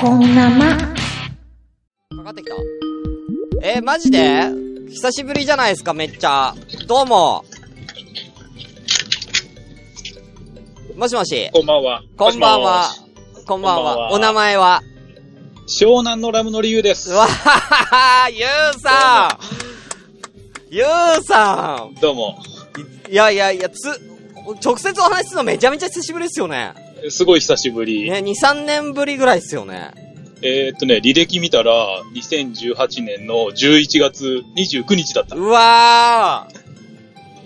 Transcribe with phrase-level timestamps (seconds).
[0.00, 0.76] こんなま。
[0.76, 2.54] かかってきた。
[3.62, 4.42] えー、マジで？
[4.90, 6.54] 久しぶりじゃないですか、めっちゃ。
[6.86, 7.44] どうも。
[10.96, 11.50] もしもし。
[11.52, 12.02] こんばんは。
[12.16, 12.88] こんばんは。
[13.46, 14.12] こんばんは。
[14.12, 14.82] お名前は？
[15.66, 17.14] 湘南のラムの理由ですう。
[17.14, 20.86] わはははゆうさんゆう
[21.24, 22.38] さんどうも。
[23.08, 23.88] いやいやいや、つ、
[24.62, 26.74] 直接お話しするのめちゃめちゃ久しぶりですよね。
[27.10, 28.10] すごい久しぶり。
[28.10, 29.90] ね、2、3年ぶりぐらいですよね。
[30.42, 35.36] えーっとね、履歴見たら、2018年の11月29日だった。
[35.36, 36.64] うわー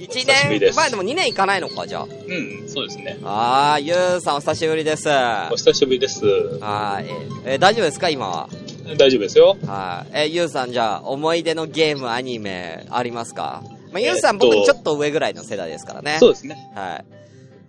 [0.00, 3.18] 一久しぶりで年、す前でも2年いかないのか、じゃうん、そうですね。
[3.24, 3.74] あ。
[3.74, 5.08] あー、ゆうさんお久しぶりです。
[5.08, 6.24] はお久しぶりです。
[6.24, 6.28] い。
[7.44, 8.48] えー大丈夫ですか、今は？
[8.96, 9.56] 大丈夫ですよ。
[9.66, 10.10] はい。
[10.14, 13.62] えーゆうさんじゃあ、思い出のゲーム、アニメ、ありますか？
[13.92, 16.16] まあ、ゆうさん、えっと僕ちょっと上ぐらいの世代ですからね。
[16.20, 16.56] そうですね。
[16.74, 17.02] は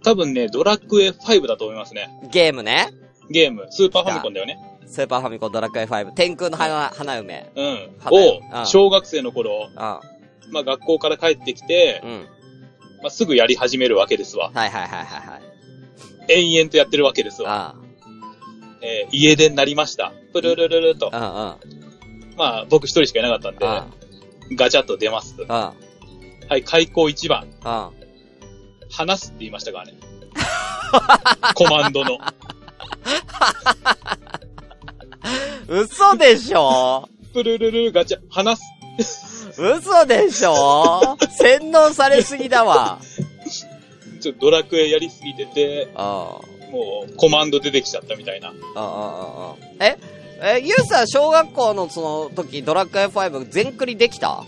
[0.04, 2.10] 多分ね、ドラクエ5だと思いますね。
[2.26, 2.30] い。
[2.30, 2.90] ゲームね。
[3.30, 4.58] ゲーム、スーパーファミコンだよね。
[4.88, 6.12] スーパーファミコンドラクエ5。
[6.14, 7.52] 天空の花、花嫁。
[7.56, 7.96] うん。
[8.00, 10.02] 花をう、ん小学生の頃、あ
[10.52, 12.10] まあ学校から帰ってきてう、ん。
[13.02, 14.52] まあすぐやり始めるわけですわ。
[14.54, 15.42] はいはいはいはいはい。
[16.30, 17.76] 延々とやってるわけですわ。
[17.76, 17.90] あ
[18.82, 20.14] えー家出になりました。
[20.34, 21.10] プルルルルと。
[21.12, 21.58] ま
[22.40, 23.88] あ僕一人しかいなかったんで、あ
[24.56, 25.36] ガチャッと出ます。
[25.50, 25.74] あ。
[26.48, 27.48] はい、開口一番。
[28.92, 29.94] あ話すって言いましたからね。
[31.56, 32.18] コマンドの。
[35.68, 37.08] 嘘でしょ？
[37.34, 38.60] プルルルルガチャ、話
[39.02, 39.52] す。
[39.62, 41.18] 嘘でしょ？
[41.30, 43.00] 洗脳されすぎだわ。
[44.20, 46.40] ちょっとドラクエやりすぎてて、あ
[46.72, 48.50] もうコマンド出てきちゃったみたいな。
[48.50, 48.52] あ。
[48.52, 49.86] ああ、ああ。
[49.86, 49.98] え？
[50.42, 54.44] え、ゆうさん、小学校のその時、ドラクエ5全クリできた？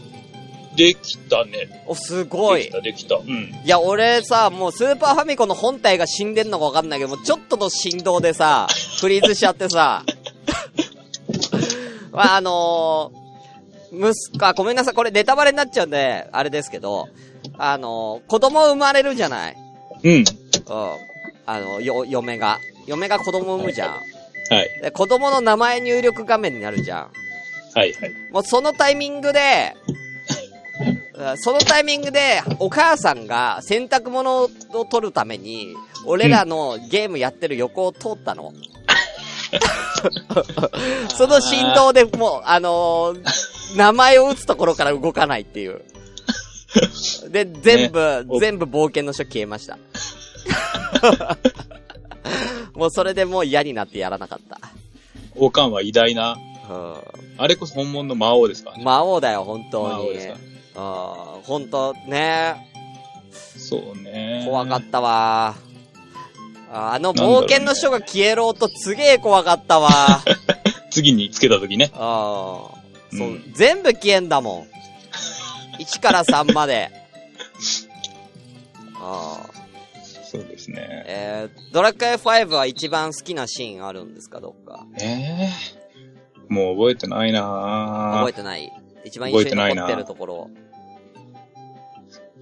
[0.86, 1.84] できたね。
[1.86, 2.72] お、すごいでき。
[2.72, 3.16] た、できた。
[3.18, 3.54] うん。
[3.64, 8.68] いや、俺さ、もうスーパーファミコンの本体が死んでんのかわかんないけど、もうちょっとの振動でさ、
[9.00, 10.04] フリーズしちゃってさ、
[12.12, 17.08] まあ、あのー、息子、あごめんなさい、これネタバレになっちゃうんで、あれですけど、
[17.58, 19.56] あのー、子供生まれるじゃない？
[20.04, 20.14] うん。
[20.14, 20.26] うん。
[21.46, 22.58] あの、よ、嫁が。
[22.88, 23.92] 嫁が子供産むじゃん。
[23.92, 24.82] はい。
[24.82, 27.12] で子供の名前入力画面になるじゃん。
[27.74, 28.12] はい、はい。
[28.32, 29.96] もうそのタイミングで、うん
[31.38, 34.50] そのタイミングで、お母さんが洗濯物を
[34.90, 38.54] 取るために、俺らのゲームやってる横を通ったの。
[41.16, 45.82] その振動でもう、あのー名前を打つところから動かないっていう。
[47.30, 49.78] で、全部、お全部冒険の書消えました。
[52.76, 54.60] もうそれでもう嫌になってやらなかった。
[55.36, 56.38] 王冠は偉大な、
[56.70, 56.96] うん
[57.38, 58.84] あれこそ本物の魔王ですからね。
[58.84, 59.94] 魔王だよ、本当に。
[59.94, 60.36] 魔王ですか
[60.76, 62.68] ああ、本当ね。
[63.32, 64.44] そうね。
[64.46, 65.56] 怖かったわ。
[66.74, 69.90] ああの冒険の書が消えろうとすげえ怖かったわ。
[69.92, 70.24] あ
[70.90, 71.92] 次につけた時ね。
[71.94, 71.98] あ。
[71.98, 74.66] そう、うん全部消えんだも
[75.80, 75.82] ん。
[75.82, 76.90] 1から3まで。
[79.00, 79.52] ああ。
[80.24, 81.04] そうですね。
[81.08, 84.86] えー、ドラクエ5は一番好きなシーンあるんですか、どっか？
[85.02, 85.50] ええ
[86.48, 88.72] もう覚えてないな覚えてない？
[89.04, 90.50] 一番印象に残ってるところ。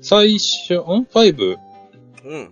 [0.02, 1.58] 最初、ん ?5?
[2.26, 2.52] うん。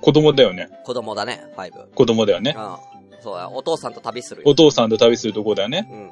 [0.00, 0.68] 子供だよね。
[0.84, 1.94] 子供だね、5。
[1.94, 2.54] 子供だよね。
[2.56, 3.22] うん。
[3.22, 4.48] そうや、お父さんと旅するよ。
[4.48, 5.88] お父さんと旅するとこだよね。
[5.90, 6.10] うん。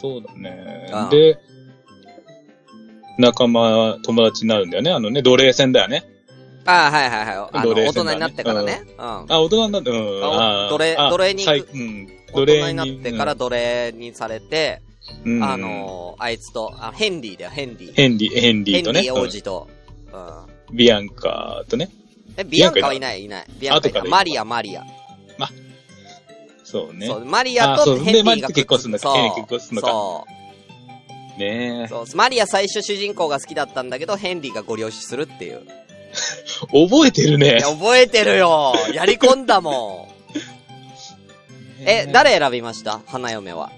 [0.00, 1.10] そうだねああ。
[1.10, 1.38] で、
[3.18, 4.90] 仲間、友達になるんだよね。
[4.90, 6.04] あのね、奴隷戦だよね。
[6.66, 7.48] ああ、はいはいはい。
[7.52, 8.82] あの、ね人になってからね。
[8.86, 9.02] うん。
[9.02, 9.96] あ、大人になって、うん。
[10.70, 12.08] 奴隷あ奴隷に最うん。
[12.32, 14.93] 大奴隷人になってから奴隷にされて、うん
[15.42, 17.94] あ、のー、あいつと、あ、ヘンリーだよ、ヘンリー。
[17.94, 19.02] ヘンリー、ヘンリーとね。
[19.02, 19.68] ヘンリー王子と。
[20.12, 20.38] うん。
[20.38, 21.90] うんビアンカとね。
[22.36, 23.46] え、ビアンカはいない、いない。
[23.60, 24.08] ビアンカいない。
[24.08, 24.84] マリア、マリア。
[26.64, 27.16] そうねそ。
[27.16, 30.26] う、マリアとヘンリーが結婚するんだそうヘンリー結婚するのかそ
[31.38, 31.88] ねう。
[31.88, 32.16] そう。
[32.16, 35.62] マリア最初主人公が好きだったんだけど、ヘンリーがご了承するっていう。
[35.68, 35.84] え。
[36.88, 37.58] 覚えてるね。
[37.60, 40.08] 覚えてるよやり込んだも
[41.80, 41.84] ん。
[41.86, 43.02] え、誰選びました？
[43.06, 43.70] 花嫁は。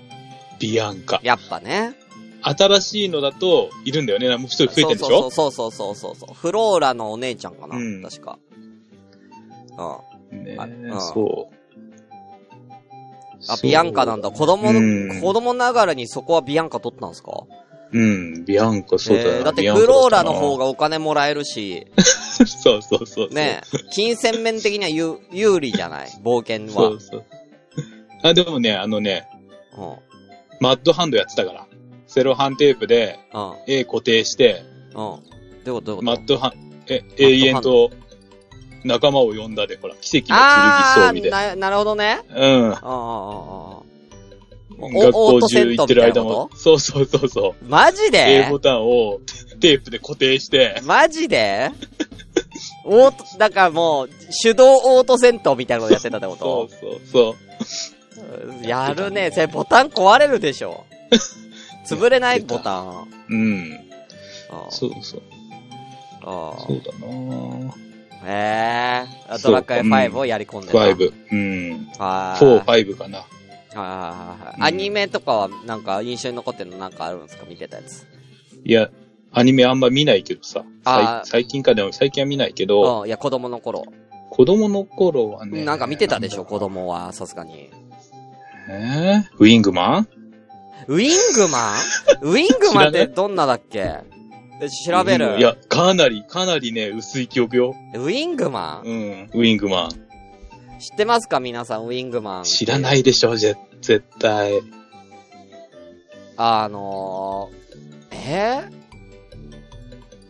[0.59, 1.21] ビアンカ。
[1.23, 1.95] やっぱね。
[2.43, 4.29] 新しいのだと、いるんだよね。
[4.37, 5.31] もう一人増えてるでしょ？
[5.31, 6.35] そうそうそうそうそうそう。
[6.35, 8.39] フローラのお姉ちゃんかな、うん確か。
[10.33, 10.45] うん。
[10.45, 11.57] ねあうんそう。
[13.49, 14.31] あ、ビアンカなんだ。
[14.31, 17.33] 子供の、うん子供ながらにそこはビアンカ取ったんですか？
[17.93, 20.65] うん、ビアンカ、そうだよ、えーだってフローラの方が。
[20.65, 23.29] がお金もらえるし、 そうそうそう。
[23.31, 23.61] ね、
[23.93, 26.09] 金銭面的には有有利じゃない？
[26.23, 26.91] 冒険は。
[26.91, 27.25] そうそう。
[28.25, 29.29] あ、でもね、あのね、
[29.79, 29.97] うん。
[30.61, 31.67] マッドハンドやってたから。
[32.07, 33.55] セロハンテープでうん。
[33.67, 34.63] 絵固定して、
[34.95, 35.21] マ
[36.15, 37.91] ッドハン、え、永遠と
[38.85, 40.47] 仲間を呼んだで、ほら、奇跡の剣
[40.95, 41.31] 装備で。
[41.31, 42.21] な、なるほどね。
[42.35, 42.71] うん。
[44.79, 46.51] 学校中行ってる間も。
[46.55, 47.65] そうそうそうそう。
[47.69, 49.21] マジ A でボタンを
[49.61, 51.71] テープで固定して、マジで
[52.85, 54.11] オート、だからもう、
[54.43, 57.35] 手動オート戦闘みたいなのやってたってこそとうそうそう。
[58.63, 59.31] やるね。
[59.31, 60.85] それボタン壊れるでしょ。
[61.87, 62.41] 潰れない？
[62.41, 63.09] ボタン。
[63.29, 63.81] うん。
[64.51, 65.23] あそうそう。
[66.23, 67.75] ああそうだな
[68.29, 69.39] へえ。
[69.43, 70.79] ドラクエ5をやり込んでた。
[70.79, 71.13] 5。
[71.33, 71.89] うん。
[71.99, 72.43] はい。
[72.43, 73.19] 4、5かな。
[73.19, 76.79] はいはいはいアニメとかはなんか印象に残ってるの？
[76.79, 77.45] なんかあるんですか？
[77.49, 78.07] 見てたやつ。
[78.65, 78.91] いや、
[79.33, 80.65] アニメあんま見ないけどさ。
[81.25, 83.07] 最近かでも、最近は見ないけど、うん。
[83.07, 83.85] いや、子供の頃。
[84.31, 85.65] 子供の頃はね。
[85.65, 86.59] なんか見てたでしょ、子。
[86.59, 87.71] 供は、さすがに。
[88.69, 90.09] えー、ウィングマン？
[90.89, 91.77] ウィングマン？
[92.23, 94.01] ウィングマンってどんなだっけ？
[94.61, 95.39] え調べる。
[95.39, 97.75] いや、かなり、かなりね、薄い記憶よ。
[97.95, 98.89] ウィングマン？
[98.89, 99.31] うん。
[99.35, 99.91] ウィングマン。
[100.81, 101.41] 知ってますか？
[101.41, 102.45] 皆さん、ウィングマン。
[102.45, 104.61] 知らないでしょ、ぜ絶対。
[106.37, 108.65] あのー、え？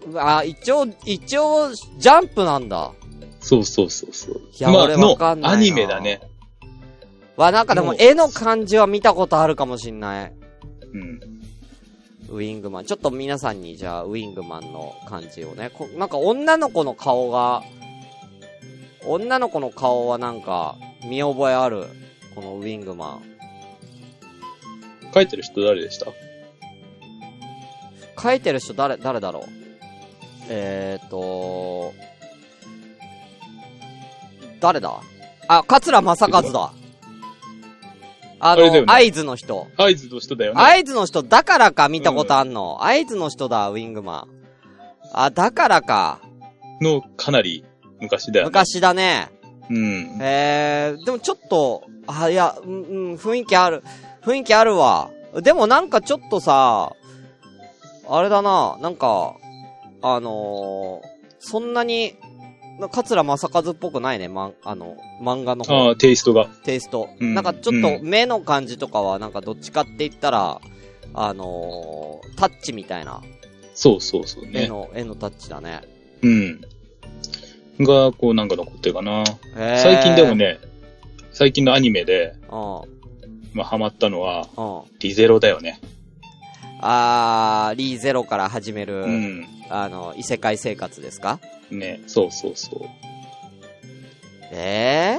[0.09, 2.93] ー、あ、一応、一応、ジャンプなんだ。
[3.41, 4.35] そうそうそうそう。
[4.35, 6.21] いや俺わかんないなのアニメだね。
[7.37, 10.33] わ、なんかでも絵の感じは見たことあるかもしんない。
[10.93, 11.21] うん。
[12.29, 12.85] ウィングマン。
[12.85, 15.71] ちょっと皆さんにじゃあ、ウィングマンの感じをね。
[15.73, 17.62] こなんか女の子の顔が、
[19.05, 21.87] 女の子の顔はなんか、見覚えある？
[22.35, 23.23] このウィングマン。
[25.15, 26.06] 書いてる人誰でした？
[28.21, 29.44] 書いてる人誰、誰だろう？
[30.49, 31.93] えーと、
[34.61, 35.00] 誰だ？
[35.49, 36.73] あ、桂正和だ。
[38.38, 39.67] あの、合図の人。
[39.77, 40.61] 合図の人だよね。
[40.62, 42.85] 合図の人だからか見たことあんの。
[42.85, 44.37] 合図の人だ、ウィングマン。
[45.12, 46.21] あ、だからか。
[46.81, 47.65] の、かなり
[48.00, 48.50] 昔だよね。
[48.50, 49.31] 昔だね。
[49.71, 50.19] うん。
[50.21, 53.83] えー、でもちょっと、あ、いや、うん、うん、雰囲気ある。
[54.23, 55.11] 雰囲気あるわ。
[55.43, 56.93] でもなんかちょっとさ、
[58.09, 59.35] あれだな、なんか、
[60.03, 61.06] あのー、
[61.39, 62.15] そんなに、
[62.78, 66.46] な桂正和っぽくないね、まん、あの、漫画のあ方、あ、テイストが。
[66.64, 67.08] テイスト。
[67.20, 70.61] うんなんかちょっと目の感じとかは、なんかどっちかって言ったら、
[71.14, 73.23] あのー、タッチみたいな、
[73.75, 74.64] そうそうそうね。
[74.64, 75.81] 絵の、絵のタッチだね。
[76.23, 76.61] うん。
[77.81, 79.25] が、こうなんか残ってるかな。
[79.55, 80.34] 最近でも。
[80.34, 80.58] ね、
[81.32, 82.49] 最近のアニメで、うん、
[83.55, 84.99] まあ、ハマったのは、うん。
[85.00, 85.81] リゼロだよね。
[86.81, 89.46] あー、リーゼロから始める、うん。
[89.70, 91.40] あの、異世界生活ですか？
[91.71, 92.89] ね、そうそうそう。
[94.53, 95.19] え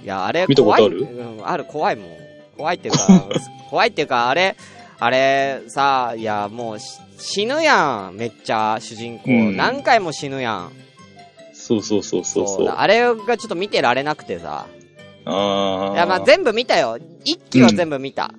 [0.00, 1.02] えいや、あれ、見たことある？
[1.02, 2.08] うん、ある、怖いもん。
[2.56, 3.28] 怖いっていうか、
[3.70, 4.56] 怖いっていうか、あれ、
[4.98, 9.30] あれ、さ、いや、もうし、死ぬやん、めっちゃ、主人公。
[9.30, 10.72] うん何回も死ぬやん。
[11.54, 12.66] そうそうそうそうそう。
[12.66, 14.66] だあれがちょっと見てられなくてさ。
[15.24, 15.94] ああ。
[15.94, 16.98] いや、まあ、全部見たよ。
[17.24, 18.32] 一期は全部見た。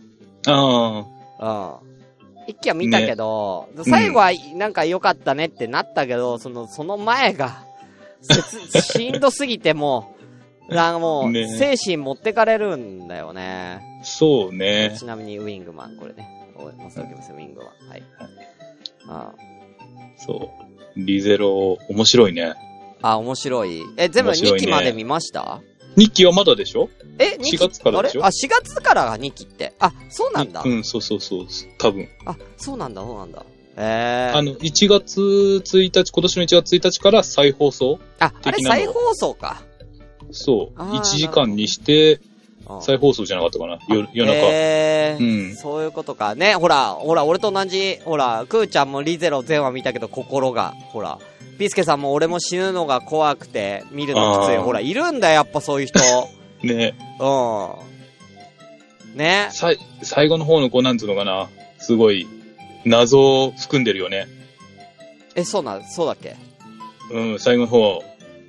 [0.46, 1.06] あ
[1.40, 1.93] うん。
[2.48, 7.64] 一期は見たけど、最後はなんか良かったねってなったけど、その、その前が、
[8.22, 10.16] 切 しんどすぎても
[10.70, 13.80] う、なんかもう、ね精神持ってかれるんだよね。
[14.02, 14.96] あ、そうね。
[14.98, 16.28] ちなみにウィングマン、これね。
[16.56, 17.00] おます？
[17.00, 17.90] よ、ウィングマン。
[17.90, 18.04] はい。
[19.10, 19.32] あ
[20.18, 20.52] そ
[20.96, 21.00] う。
[21.00, 22.54] リゼロ、面白いね。
[23.02, 23.82] あ、面白い。
[23.98, 25.60] え、全部2面白いね期まで見ました？
[25.96, 26.90] 日記はまだでしょ？
[27.20, 28.22] え、2期4月からでしょ？
[28.24, 28.28] あれ？
[28.28, 29.74] あ、4月からが2期って。
[29.80, 30.62] あ、そうなんだ。
[30.66, 31.48] うん、そうそうそう。
[31.78, 32.08] 多分。
[32.26, 33.44] あ、そうなんだ、そうなんだ。
[33.78, 34.38] えー。
[34.38, 39.62] あの、1月1日、今年の1月1日から再放送あ、あれ的なの再放送か。
[40.32, 40.82] そう。
[40.82, 42.20] あー1時間にして
[42.68, 43.78] うん再放送じゃなかったかな。
[43.90, 44.40] 夜夜中。
[44.50, 46.34] えーうんそういうことか。
[46.34, 51.20] ね、ほら、ほら、俺と同じ、ほら、クーちゃんもリゼロ全話見たけど、心が、ほら、
[51.58, 54.58] ピースケさんも俺も死ぬのが怖くて、見るのきつい。
[54.58, 56.00] ほら、いるんだよ、やっぱそういう人。
[56.64, 56.96] ね。
[57.20, 59.18] うん。
[59.18, 59.48] ね。
[59.52, 61.50] さい、最後の方のこう、なんつうのかな。
[61.80, 62.28] すごい、
[62.86, 64.28] 謎を含んでるよね。
[65.36, 66.36] え、そうな、そうだっけ？
[67.12, 68.04] うん、最後の方、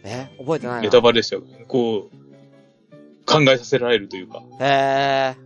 [0.04, 0.82] え覚えてないな。
[0.82, 1.42] ネタバレでしたよ。
[1.66, 4.42] こう、考えさせられるというか。
[4.61, 5.43] へー。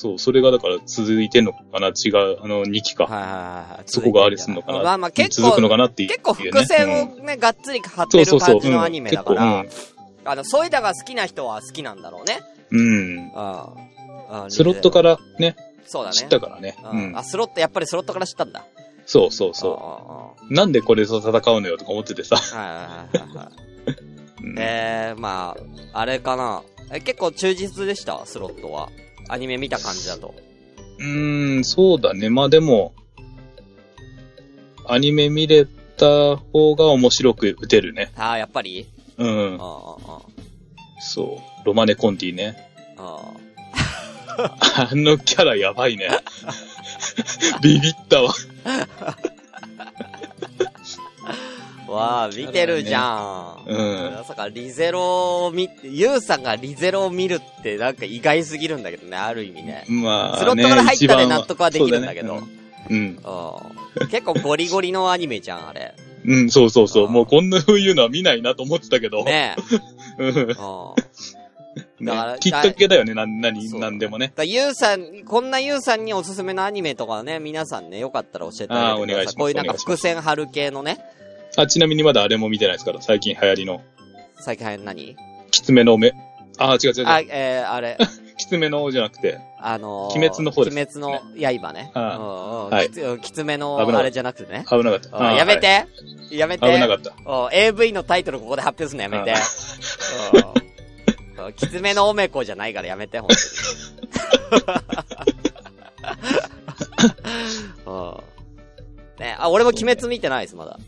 [0.00, 1.88] そう、それがだから続いてんのかな？
[1.88, 3.04] 違う、あの、2期か。
[3.04, 3.34] はいはいはい
[3.72, 3.82] はい。
[3.84, 4.82] そこがあれすんのかな？
[4.82, 8.38] まあまあ結続くの構、かなっていう、結構伏線をね、がっつり張ってる。
[8.38, 12.40] 感じのアニメだかうんら、結あの、そういうのが好きな人は好きなんだろうね。
[12.70, 12.80] 構うん。
[12.80, 13.32] うん。
[13.34, 13.40] う
[14.38, 14.44] ん。
[14.44, 16.16] うんスロットからね、そうだね。
[16.16, 16.76] 知ったからね。
[16.84, 17.18] ううんん。
[17.18, 18.64] あ、スロット、やっぱりスロットから知ったんだ。
[19.06, 20.46] そうそうそう。
[20.50, 22.36] うなんでこれと戦うのよとか思っててさ。
[22.36, 22.38] ん。
[22.38, 23.48] はいはいはいはい
[24.58, 25.56] えー、ま
[25.92, 26.62] あ、あれかな？
[26.92, 28.88] え、結構忠実でした、スロットは。
[29.32, 30.34] アニメ見た感じだと。
[30.98, 32.30] うーん、そうだね。
[32.30, 32.92] まあでも、
[34.86, 38.10] アニメ見れた方が面白く打てるね。
[38.16, 38.86] ああ、やっぱり？
[39.18, 39.56] うん。
[39.60, 40.20] ああ、あ
[41.00, 41.66] そう。
[41.66, 42.56] ロマネ・コンティね。
[42.98, 43.18] あ、
[44.90, 46.08] あのキャラやばいね。
[47.62, 48.34] ビビったわ。
[51.90, 53.64] わあ、見てるじゃん。
[53.66, 59.84] うんまさかリゼロを見、ユウさんがリゼロを見るってなんか意外すぎるんだけどね、ある意味ね。
[59.88, 62.46] まあ、ね、スロットから入ったで納得はできるんだけどそうね
[62.90, 63.18] うん。
[64.00, 64.08] うん。
[64.08, 65.94] 結構ゴリゴリのアニメじゃん、あれ。
[66.24, 67.08] うん、うんそうそうそう。
[67.08, 69.24] もうこんないうのは見ないなと思ってたけど。
[69.24, 69.56] ね
[70.18, 70.22] え。
[70.22, 70.56] うん
[72.02, 74.32] だからきっかけだよね、な、なに、なんでもね。
[74.34, 78.90] だゆうさん、こんなゆうさんにおすすめのアニメとかね、皆さんね、よかったら教えてあげてください。
[78.90, 80.98] あーお願いしますこういうなんか伏線張る系のね、
[81.60, 83.82] あ、ちなみにまだあれも見てないですから、最近流行りの。
[84.36, 85.16] 最近流行る何？
[85.50, 86.12] きつめの目。
[86.58, 87.06] あ、違う違う違う。
[87.06, 87.98] あ、えー、あれ、
[88.38, 91.20] きつめのじゃなくて、あのー、鬼滅の方です鬼滅の
[91.60, 91.90] 刃ね。
[91.94, 94.64] はいきつめのあれじゃなくてね。
[94.68, 95.32] 危なかった。
[95.32, 95.86] やめて、
[96.30, 96.64] やめて。
[96.64, 97.10] はい危なかった。
[97.10, 99.34] うん AV のタイトルここで発表するのやめて。
[101.38, 103.40] うんきつめのおめこじゃないからやめて、ほんとに。
[107.86, 108.30] うん
[109.18, 110.78] ね、あ、俺も鬼滅見てないです、まだ。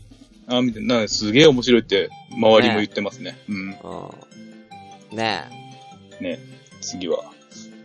[0.47, 3.37] あ、見て、なんかすげえ面白いって、周りも言ってますね。
[3.49, 3.55] うん。
[5.11, 5.17] うん。
[5.17, 5.43] ね
[6.19, 6.39] ね。
[6.81, 7.23] 次は。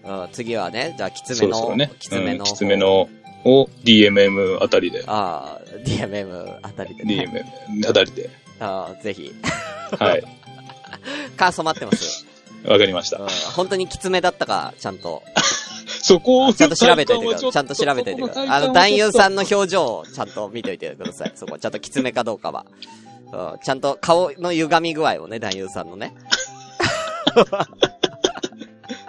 [0.05, 1.93] うん、次はね、じゃあ、きつめの、そうですよね。
[1.99, 2.77] きつめの、うんきつめ。
[2.77, 3.09] の、
[3.45, 5.05] を DMM あたりで。
[5.07, 7.47] ああ、DMM あたりでね。
[7.69, 8.31] DMM あたりで。
[8.61, 9.33] ああ、ぜひ。
[9.99, 10.25] はい。
[11.37, 12.27] 感想待ってます。
[12.67, 13.29] わかりましたうん。
[13.55, 15.23] 本当にきつめだったか、ちゃんと。
[16.09, 17.53] そこを、ちゃんと調べといてください。
[17.53, 18.49] ちゃんと調べといてください。
[18.49, 19.39] あの、男優さんの。
[19.39, 21.33] の表情をちゃんと見といてください。
[21.35, 22.67] そこ、ちゃんときつめかどうかは。
[23.31, 26.15] うん、ちゃんと顔の歪み具合をね、男優さんのね。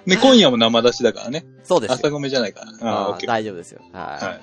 [0.05, 1.45] ね、今夜も生出しだからね。
[1.63, 1.95] そうですよ。
[1.95, 3.17] 朝ごめじゃないから。
[3.25, 3.81] 大丈夫ですよ。
[3.93, 4.25] はい。
[4.25, 4.41] はい。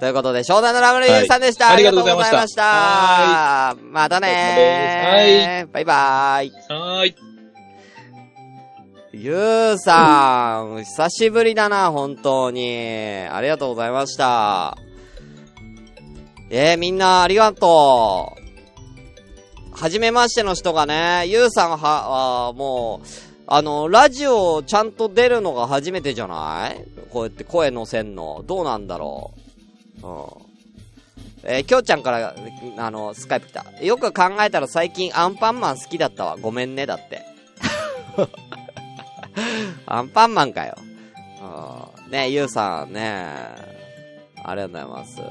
[0.00, 1.66] ということで、湘南のラブレイユさんでした。
[1.66, 2.36] はいありがとうございました。
[2.36, 2.54] まし
[4.10, 5.72] たねー。
[5.72, 6.52] バイバーイ。
[6.68, 7.27] はーい。
[9.20, 9.34] ゆ
[9.74, 13.26] うさん、久しぶりだな、本当に。
[13.28, 14.78] ありがとうございました。
[16.50, 18.32] えー、みんなありがと
[19.74, 19.76] う。
[19.76, 23.06] はじめましての人がね、ゆうさんは、あもう、
[23.48, 26.84] あの、ラジオちゃんと出るのが初めてじゃない？
[27.10, 28.44] こうやって声乗せんの。
[28.46, 29.32] どうなんだろ
[30.00, 30.06] う？
[30.06, 30.14] うん。
[31.42, 32.36] えー、きょうちゃんから、
[32.76, 33.64] あの、スカイプ来た。
[33.82, 36.36] よく考えたら最近アンパンマン好きだったわ。
[36.40, 37.26] ごめんね、だって。
[39.86, 40.76] アンパンマンかよ。
[42.06, 42.10] うん。
[42.10, 43.26] ねゆうさんね
[44.44, 45.20] ありがとうございます。
[45.20, 45.24] う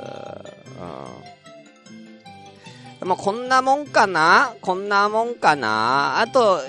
[3.06, 3.08] ん。
[3.08, 4.56] まあ、こんなもんかな？
[4.62, 6.20] こんなもんかな？
[6.20, 6.60] あと、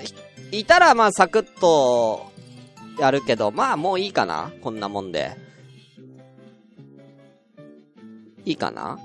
[0.53, 2.31] いたらまあサクッと
[2.99, 4.53] やるけど、まあもういいかな？
[4.63, 5.37] こんなもんで。
[8.45, 8.99] いいかな？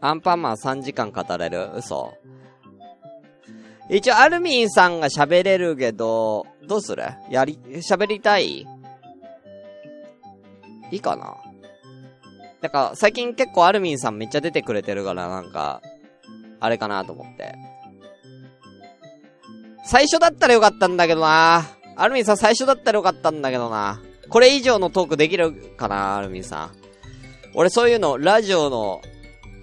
[0.00, 1.70] アンパンマン3時間語れる？
[1.76, 2.14] 嘘。
[3.90, 7.04] 一応、アルミンさんが喋れるけど、どうする？
[7.30, 8.66] やり、喋りたい？
[10.90, 11.36] いいかな？
[12.60, 15.82] だから、最近結構アルミンさんめっちゃ出てくれてるから、なんか、
[16.60, 17.54] あれかなと思って。
[19.86, 24.00] 最初だったらよかったんだけどなアルミンさん最初だったらよかったんだけどな
[24.30, 26.70] これ以上のトークできるかなアルミンさん。
[27.54, 29.02] 俺そういうの、ラジオの、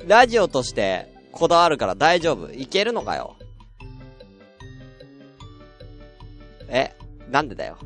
[0.08, 2.52] ラジオとしてこだわるから大丈夫。
[2.54, 3.36] いけるのかよ？
[6.72, 6.94] え、
[7.30, 7.78] なんでだよ。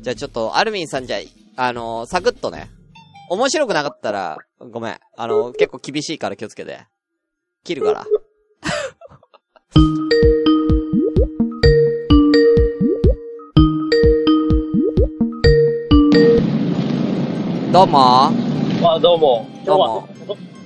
[0.00, 1.18] じゃあちょっと、アルミンさんじゃ
[1.56, 2.68] あ、あのーサクッとね。
[3.30, 4.98] 面白くなかったら、ごめん。
[5.16, 6.80] あのー結構厳しいから気をつけて。
[7.62, 8.06] 切るから。
[17.72, 19.46] どうもあ、どうも。
[19.50, 20.08] 今日どうも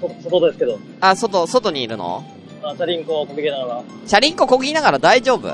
[0.00, 2.24] 外外ですけど、あ、外、外にいるの？
[2.62, 5.48] あチャリンコをこぎながらチャリンコこぎながら大丈夫？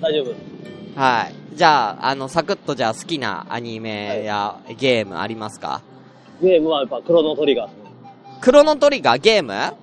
[0.00, 0.55] 大丈夫。
[0.96, 1.56] はい。
[1.56, 5.82] じゃあ、あの、サクッとじゃあ好きなアニメやゲームありますか？
[6.42, 7.90] ゲームはやっぱクロノトリガーですね。
[8.40, 9.18] クロノトリガー？
[9.20, 9.52] ゲーム？
[9.52, 9.74] はい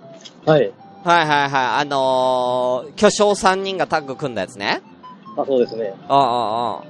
[0.46, 0.74] はい。
[1.04, 1.50] はいはい。
[1.82, 4.82] あのー、巨匠3人がタッグ組んだやつね。
[5.38, 5.94] あ、そうですね。
[6.08, 6.84] ああ、ああ。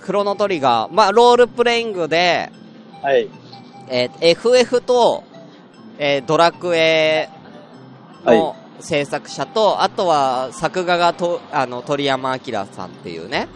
[0.00, 0.92] クロノトリガー。
[0.94, 2.50] まあ、ロールプレイングで、
[3.02, 3.28] はい。
[3.88, 5.24] えー FF と、
[5.98, 7.28] えードラクエ
[8.24, 13.48] の制作者と、あとは作画がと、あの、鳥山明さんっていうね。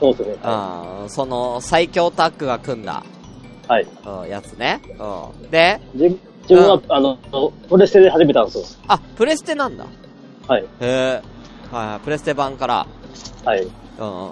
[0.00, 0.36] そうですね。
[0.42, 3.04] はうん、その最強タッグが組んだ、
[3.68, 3.68] い。
[3.68, 3.86] はい。
[4.24, 4.80] うん、やつね。
[4.98, 5.50] うん。
[5.50, 7.16] で、じ自分は、あの、
[7.68, 8.64] プレステで始めたんですよ。
[8.88, 9.86] あ、プレステなんだ。
[10.46, 10.62] はい。
[10.62, 11.22] へえ。
[11.72, 12.86] はいはい、プレステ版から。
[13.44, 13.62] はい。
[13.62, 14.30] うんうんうん。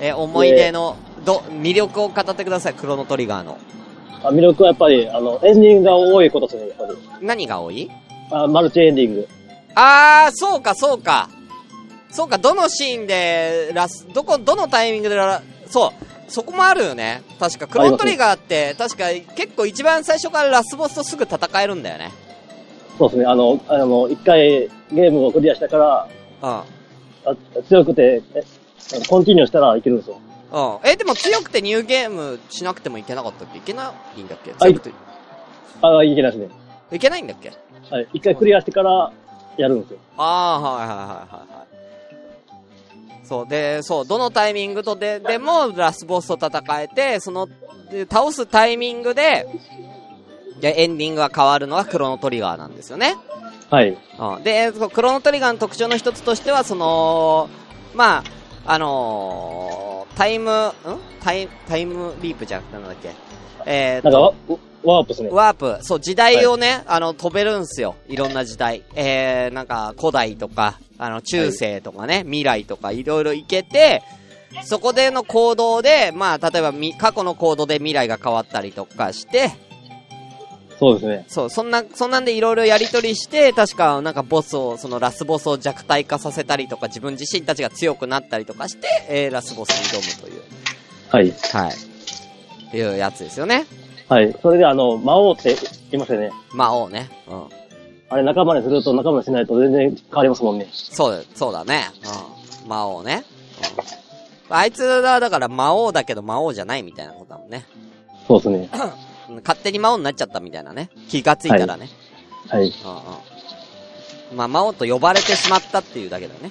[0.00, 3.58] え、思い出の、ど、魅力を語ってください、クロノトリガーの。
[4.22, 7.26] あ魅力はやっぱり、あの、エンディングが多いことですね、やっぱり。
[7.26, 7.90] 何が多い？
[8.32, 9.28] あマルチエンディング。
[9.74, 11.28] あー、そうか、そうか。
[12.10, 15.92] そうか、どのシーンで、ラス、どこ、どのタイミングでラ、そう、
[16.30, 17.22] そこもあるよね。
[17.38, 19.04] 確か、クロノトリガーって、確か、
[19.36, 22.10] 結構一番最初からラスボスとすぐ戦えるんだよね。
[22.98, 23.26] そうですね。
[23.26, 26.08] あの、あの、一回ゲームをクリアしたから、
[26.42, 26.50] うん。
[26.50, 26.64] あ
[27.68, 28.22] 強くて、
[29.08, 30.18] コンティニューしたらいけるんですよ。
[30.52, 30.88] うん。
[30.90, 34.50] え、でも強くてニューゲームしなくてもいけなかったっけいけないんだっけ？
[34.50, 34.90] はい強くて。
[35.80, 36.48] ああ、いけないですね。
[36.92, 37.52] いけないんだっけ？
[37.90, 38.08] はい。
[38.14, 39.12] 一回クリアしてから
[39.60, 39.98] やるんですよ。
[40.16, 43.26] ああ、はいはいはいはいはい。
[43.26, 47.48] そう、で、そう、どのタイミングとで、でも、ラスボスと戦えて、その、
[47.90, 49.46] で倒すタイミングで、
[50.60, 53.16] で、エンディングが変わるのがクロノトリガーなんですよね。
[53.70, 53.96] はい。
[54.18, 54.42] うん。
[54.42, 57.48] で、クロノトリガーの特徴の一つとしては、その、
[57.94, 60.72] まあ、あのータイム、ん？
[61.22, 63.10] タイ、タイムリープじゃなくてなんだっけ？
[63.64, 64.32] えー、なんか
[64.82, 65.28] ワ、ワープですね。
[65.30, 67.96] ワープ、そう、時代をね、あの、飛べるんすよ。
[68.08, 68.82] いろんな時代。
[68.94, 74.02] えー、なんか、古代とか、あの、中世とかね、未来とか、いろいろ行けて、
[74.64, 79.52] そこでの行動で、まあ、例えばみ、過去の行動で未来が変わったりとかして、
[80.80, 81.24] そうですね。
[81.28, 90.42] そう、そんな、そんなんでいろいろやりとりして、確か、なんかボスを、そのラスボスを弱体化させたりとか、自分自身たちが強くなったりとかして、えー、ラスボスに挑むという、
[91.10, 91.34] はい。
[91.52, 92.76] はい。
[92.76, 93.66] いうやつですよね。
[94.10, 94.36] はい。
[94.42, 95.54] それであの、魔王って
[95.90, 96.32] 言いましたよね。
[96.52, 97.08] 魔王ね。
[97.28, 97.44] うん。
[98.08, 100.68] あれ仲間にすると仲間にしないと全然変わりますもんね。
[100.72, 101.84] そうだ、そうだね。
[102.64, 102.68] うん。
[102.68, 103.24] 魔王ね。
[104.48, 104.56] うん。
[104.56, 107.64] あいつは、だから魔王だけど魔王じゃないみたいなことだもんね。
[108.26, 108.68] そうですね。
[108.72, 109.10] うん
[109.44, 110.90] 勝手に魔王になっちゃったみたいなね。
[111.08, 111.88] 気がついたらね。
[112.48, 112.62] はい。
[112.62, 112.70] うん
[114.32, 114.36] うん。
[114.36, 116.50] まあ、魔王と呼ばれてしまったっていうだけだよね。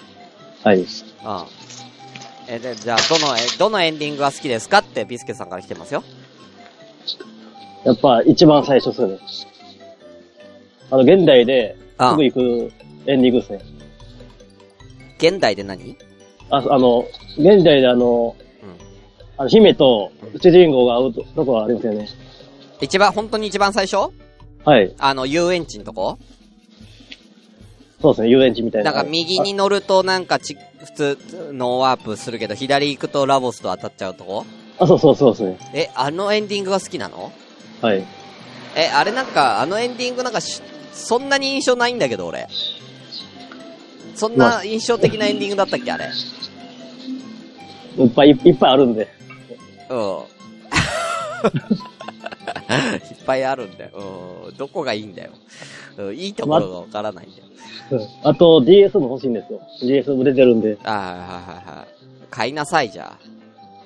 [0.63, 0.78] はい。
[0.78, 0.86] うん。
[2.48, 6.06] え、で、じゃあ、どの、え、どのエンディングが好きですかって、ビスケさんから来てますよ。
[7.86, 9.20] やっぱ一番最初ですよね。
[10.92, 12.72] あの、現代で、うんすぐ行く
[13.08, 13.60] エンディングですね。
[15.18, 15.98] 現代で何？
[16.50, 17.06] あ、あの、
[17.38, 18.70] 現代であの、うん
[19.38, 22.08] あの、姫と主人公が会うととこがありますよね。
[22.80, 24.13] 一番、本当に一番最初？
[24.63, 24.94] はい。
[24.98, 26.18] あの、遊園地のとこ？
[28.02, 28.94] そうですね、遊園地みたいな。
[28.94, 31.18] なんか右に乗るとなんかち、普通、
[31.52, 34.46] ノーワープするけど、左行くとラボスと当たっちゃうとこ？
[34.80, 35.58] あ、そうそうそうですね。
[35.74, 37.34] え、あのエンディングが好きなの？
[37.82, 38.06] はい。
[38.76, 40.62] え、あれなんか、あのエンディングなんかし、
[40.94, 42.48] そんなに印象ないんだけど、俺。
[44.15, 46.10] そんな印象的なエンディングだったっけ、あれ。
[47.98, 49.08] いっぱいいっぱいあるんで。
[49.89, 49.98] うん。
[50.00, 50.02] い
[53.13, 53.92] っぱいあるんだよ。
[54.48, 54.58] うん。
[54.58, 55.32] どこがいいんだよ。
[55.98, 57.44] うん、いいところがわからないんだよ。
[57.44, 57.50] うん
[58.24, 59.60] あと DS も欲しいんですよ。
[59.82, 60.78] DS も出てるんで。
[60.84, 61.88] あはいはいはいはい。
[62.30, 63.18] 買いなさい、じゃ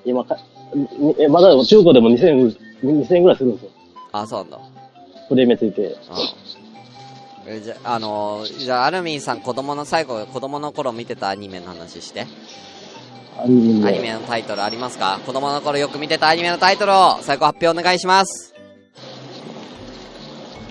[0.04, 0.36] 今か、
[0.74, 3.70] にえまだ中古でも2000、2000円ぐらいするんですよ。
[4.18, 4.22] あ。
[4.22, 4.58] あ、そうなんだ。
[5.28, 5.82] プレミアついて。
[5.82, 5.96] うん。
[7.46, 12.26] えじゃ、あのーじゃあ、アルミンさん子供の最後、子供の頃見てたアニメの話して。
[13.36, 15.18] アニメアニメのタイトルありますか？
[15.26, 18.54] 子供の頃よく見てたアニメのタイトルを最後発表お願いします。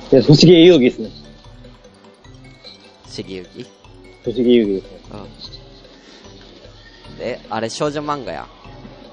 [0.10, 1.10] で不思議遊戯ですね。
[3.08, 3.68] しぎゆき
[4.24, 5.00] 不思議遊戯ですね。
[7.12, 7.18] うん。
[7.18, 8.48] で、あれ少女漫画や。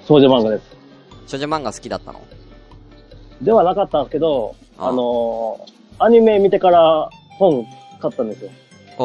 [0.07, 0.62] 少女漫画です。
[1.27, 2.21] 少女漫画好きだったの？
[3.42, 7.66] ではなかったんですけど、ああのーアニメ見てから本
[8.00, 8.50] 買ったんですよ。
[8.98, 9.05] う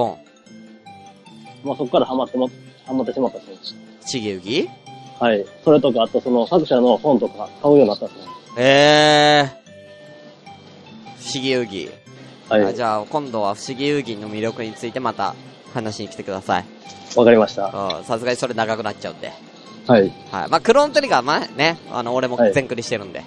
[1.63, 1.67] ん。
[1.67, 2.49] まあそこからハマっても、
[2.85, 3.79] ハマってしまったんですね。
[4.05, 4.69] しぎゆき
[5.19, 5.45] はい。
[5.65, 8.31] それとか、あとその作者の本とか買うようになったんですね。
[8.57, 9.47] えー。
[11.17, 11.89] 不思議遊戯。
[12.47, 12.71] はい。
[12.71, 15.35] あじゃあ、今度は不思議遊戯の魅力についてまた
[15.73, 16.65] 話に来てください。
[17.17, 17.65] わかりました。
[17.97, 18.03] うん。
[18.05, 19.33] さすがにそれ長くなっちゃうんで。
[19.85, 20.01] はい。
[20.31, 20.49] はい。
[20.49, 23.23] まあ、クローントリガー、まあね、あの、俺もはい全クリしてるんで。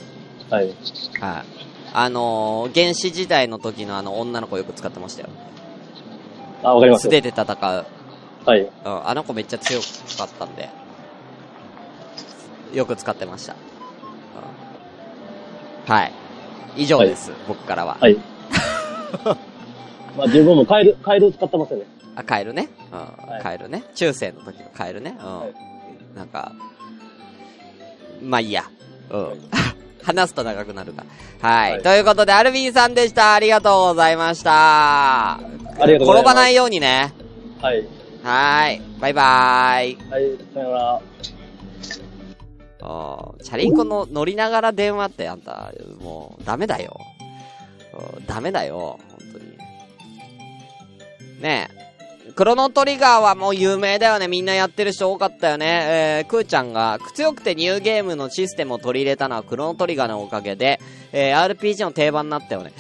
[0.51, 0.67] はい。
[0.67, 0.75] はい。
[1.93, 5.29] あのー、原始時代の時のあの女の子よく使ってましたよ。
[6.63, 7.03] あ、わかります。
[7.05, 7.87] 素手で戦う。
[8.45, 8.61] はい。
[8.61, 8.71] うん。
[9.09, 10.69] あの子めっちゃ強かったんで。
[12.75, 13.55] よく使ってました。
[13.55, 13.59] うん
[15.93, 16.13] はい。
[16.77, 17.97] 以上です、僕からは。
[17.99, 18.17] はい。
[20.17, 21.87] まあ自分もカエル、カエル使ってますよね。
[22.15, 22.69] あ、カエルね。
[22.93, 22.99] うん。
[22.99, 23.85] はいカエルね。
[23.95, 25.17] 中世の時のカエルね。
[25.19, 25.39] うん。
[25.41, 25.55] はい
[26.15, 26.53] なんか、
[28.21, 28.65] まあいいや。
[29.11, 29.51] うん。
[30.03, 31.05] 話すと長くなるか
[31.43, 31.49] ら。
[31.49, 31.73] はい。
[31.73, 33.35] はいということで、アルビンさんでした。
[33.35, 35.35] ありがとうございました。
[35.35, 37.13] ありがとうございます転ばないようにね。
[37.61, 37.87] はい。
[38.23, 38.83] はーい。
[39.01, 39.99] バイバーイ。
[40.11, 41.01] はい、さよなら。
[42.81, 46.99] あーチャリンコの乗りながら電話ってあんた、もう、ダメだよ。
[48.17, 48.99] うんダメだよ。
[49.11, 49.59] 本当に。
[51.41, 51.78] ねえ。
[52.39, 54.29] クロノトリガーはもう有名だよね。
[54.29, 56.21] みんなやってる人多かったよね。
[56.21, 60.79] えー、クーちゃんが、強くてニューゲームのシステムを取り入れたのはクロノトリガーのおかげで、
[61.11, 62.73] えー、RPG の定番になったよね。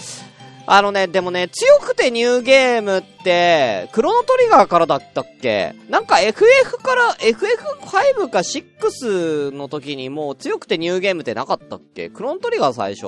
[0.66, 5.74] あのね、でもね、強くてニューゲームって、クロノトリガーからだったっけ？
[5.88, 12.10] なんか FF から FF5 か6の時にもう強くてニューゲームってなかったっけ？
[12.10, 13.06] クロノトリガー最初？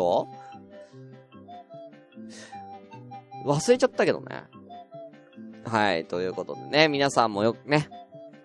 [3.46, 4.42] 忘れちゃったけどね。
[5.64, 7.88] はい、ということでね、皆さんもよくね、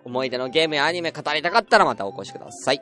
[0.03, 2.81] 思い出のゲームやアニメ語りたかったらまたお越しください。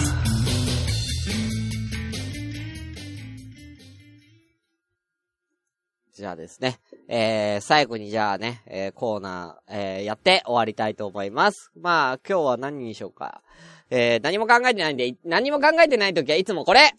[6.13, 6.80] じゃあですね。
[7.10, 11.71] えー、最後にじゃあね、えー、コーナー、えー、やって終わりたいと思います。
[11.76, 13.41] まあ、今日は何にしようか。
[13.89, 16.93] えー、何も考えてないんで、何も考えてないときはいつもこれ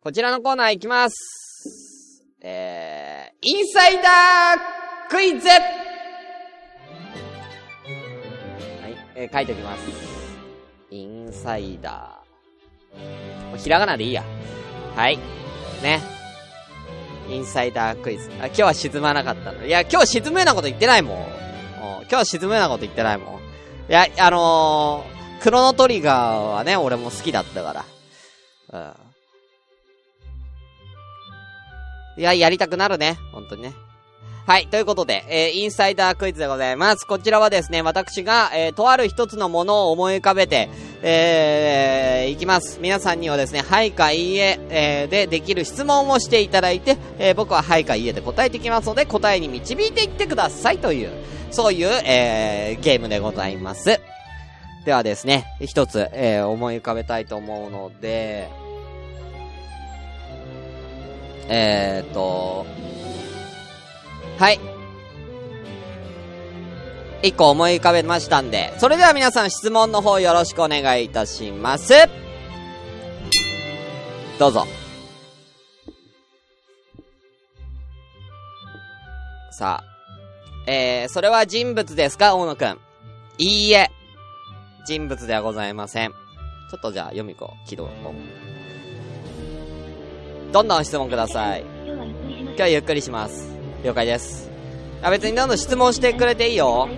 [0.00, 2.24] こちらのコーナーいきます。
[2.42, 5.48] えー、インサイダークイズ
[9.16, 9.82] えー、書いておきます。
[10.90, 13.48] インサイダー。
[13.48, 14.22] もうひらがなでいいや。
[14.94, 15.18] はい。
[15.82, 16.00] ね。
[17.28, 18.30] インサイダークイズ。
[18.40, 19.66] あ、今日は沈まなかったの。
[19.66, 21.18] いや、今日沈むようなこと言ってないもん。
[21.18, 21.26] うん
[22.08, 23.36] 今日沈むようなこと言ってないもん。
[23.88, 27.84] いや、あのー、クロノトリガーはね、俺も好きだったか
[28.70, 28.94] ら。
[32.16, 32.20] うん。
[32.20, 33.18] いや、やりたくなるね。
[33.32, 33.74] 本当にね。
[34.46, 34.68] はい。
[34.68, 37.04] ということで、えー、インサイダークイズでございます。
[37.04, 40.68] こちらはですね、私が、えー、とある一つのものを思い浮かべて、
[41.02, 42.78] えー、いきます。
[42.80, 51.10] 皆さんにはですね、はいかいいえ、えー、でできる質問をしていただいて、えー、僕ははいかいいえで答えてきますので、答えに導いていってくださいという、
[51.50, 54.00] そういう、えー、ゲームでございます。
[54.84, 58.48] ではですね、一つ、えー、思い浮かべたいと思うので、
[61.48, 62.64] えーと、
[64.38, 64.60] はい。
[67.22, 71.94] 一個思い浮かべましたんで、それでは皆さん質問の方よろしくお願いいたします。
[74.38, 74.66] どうぞ。
[79.52, 80.70] さあ。
[80.70, 82.34] えー、それは人物ですか？
[82.36, 82.78] 大野くん。
[83.38, 83.90] いいえ。
[84.84, 86.10] 人物ではございません。
[86.10, 87.88] ちょっとじゃあ、読み子、起動。
[90.52, 91.64] どんどん質問ください。
[91.86, 93.55] 今日はゆっくりします。
[93.82, 94.50] 了解です。
[95.02, 96.88] あ、別にどんどん質問してくれていいよ。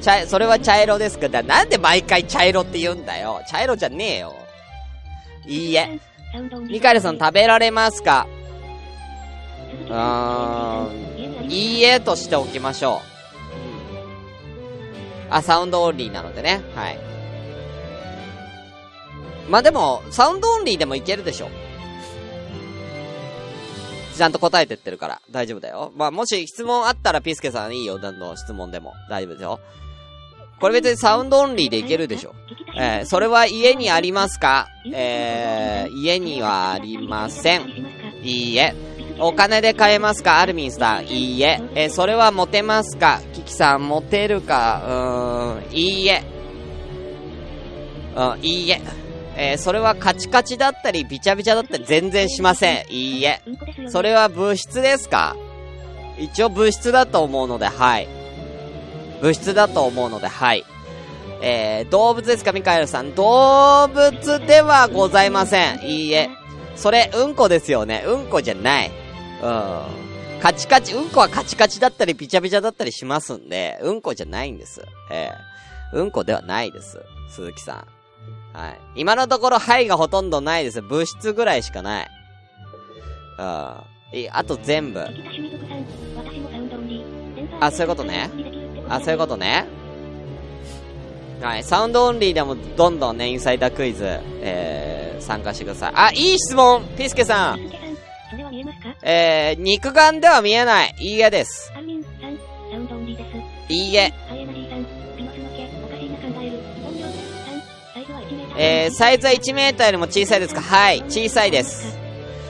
[0.00, 1.28] 茶、それは茶色ですか？
[1.28, 3.42] だ、なんで毎回茶色って言うんだよ。
[3.48, 4.34] 茶色じゃねえよ。
[5.46, 5.98] いいえ。
[6.68, 8.26] ミカエルさん食べられますか？
[9.88, 13.10] うーん、いいえとしておきましょう。
[15.30, 16.60] あ、サウンドオンリーなのでね。
[16.74, 16.98] はい。
[19.48, 21.48] まあ、でも、サウンドオンリーでもいけるでしょ。
[24.20, 25.92] ちゃんと答えてってるから、大丈夫だよ。
[25.96, 28.92] まあ、もし質問あったらピスケさんいいよ、どんどん質問でも。
[29.08, 29.60] 大丈夫ですよ。
[30.60, 32.34] これ別にサウンドオンリーでいけるでしょ。
[32.78, 34.68] えー、それは家にありますか？
[34.92, 37.62] えー、家にはありません。
[38.22, 38.74] いいえ。
[39.18, 40.40] お金で買えますか？
[40.40, 41.06] アルミンさん。
[41.06, 41.62] いいえ。
[41.74, 43.22] えー、それは持てますか？
[43.32, 44.82] キキさん、持てるか？
[44.84, 46.22] うーん、いいえ。
[48.14, 48.82] うん、いいえ。
[49.42, 52.84] えー、それはカチカチだったり、ビチャビチャだったり全然しません。
[52.90, 53.40] いいえ。
[53.88, 55.34] それは物質ですか？
[56.18, 58.08] 一応物質だと思うので、はい。
[59.22, 60.64] 物質だと思うので、はい。
[61.40, 63.14] えー、動物ですかミカエルさん？
[63.14, 65.80] 動物ではございません。
[65.86, 66.28] いいえ。
[66.76, 68.04] それ、うんこですよね。
[68.06, 68.90] うんこじゃない。
[69.42, 70.40] うん。
[70.42, 74.82] カチカチ、うんこはカチカチだったり、ビチャビチャだったりしますんで、うんこじゃないんです。
[75.10, 77.00] えー、うんこではないです。
[77.30, 77.99] 鈴木さん。
[78.60, 78.80] はい。
[78.94, 80.82] 今のところ、はいがほとんどないです。
[80.82, 82.08] 物質ぐらいしかない。
[83.38, 83.42] う
[84.16, 84.18] ん。
[84.18, 85.00] いあと全部。
[87.58, 88.30] あ、そういうことね。
[88.86, 89.66] あ、そういうことね。
[91.40, 91.64] はい。
[91.64, 94.04] サウンドオンリーでもどんどんね、インサイダークイズ、
[94.42, 95.92] えー、参加してください。
[95.94, 97.60] あ、いい質問ピスケさん。
[99.02, 100.94] えー、肉眼では見えない。
[100.98, 101.72] いいえです。
[103.70, 104.12] いいえ。
[108.62, 110.60] えー、サイズは1メーターよりも小さいですか？
[110.60, 111.96] はい、小さいです。